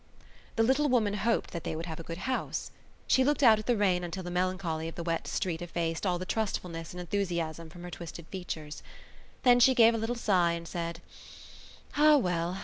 The 0.55 0.63
little 0.63 0.89
woman 0.89 1.13
hoped 1.13 1.51
they 1.51 1.75
would 1.75 1.85
have 1.85 1.99
a 1.99 2.03
good 2.03 2.17
house. 2.25 2.71
She 3.05 3.23
looked 3.23 3.43
out 3.43 3.59
at 3.59 3.67
the 3.67 3.77
rain 3.77 4.03
until 4.03 4.23
the 4.23 4.31
melancholy 4.31 4.87
of 4.87 4.95
the 4.95 5.03
wet 5.03 5.27
street 5.27 5.61
effaced 5.61 6.07
all 6.07 6.17
the 6.17 6.25
trustfulness 6.25 6.91
and 6.91 6.99
enthusiasm 6.99 7.69
from 7.69 7.83
her 7.83 7.91
twisted 7.91 8.25
features. 8.31 8.81
Then 9.43 9.59
she 9.59 9.75
gave 9.75 9.93
a 9.93 9.99
little 9.99 10.15
sigh 10.15 10.53
and 10.53 10.67
said: 10.67 11.01
"Ah, 11.97 12.17
well! 12.17 12.57